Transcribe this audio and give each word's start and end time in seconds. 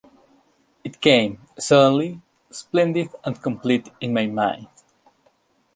It 0.83 0.99
came 0.99 1.37
suddenly, 1.59 2.19
splendid 2.49 3.09
and 3.23 3.39
complete 3.39 3.87
in 4.01 4.11
my 4.15 4.25
mind. 4.25 4.65